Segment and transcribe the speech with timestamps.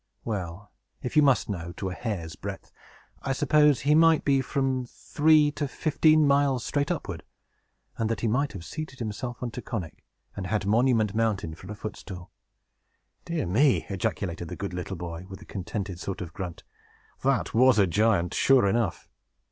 [0.25, 0.71] Well,
[1.03, 2.71] if you must know to a hair's breadth,
[3.21, 7.21] I suppose he might be from three to fifteen miles straight upward,
[7.99, 10.03] and that he might have seated himself on Taconic,
[10.35, 12.31] and had Monument Mountain for a footstool."
[13.25, 16.63] "Dear me!" ejaculated the good little boy, with a contented sort of a grunt,
[17.23, 19.07] "that was a giant, sure enough!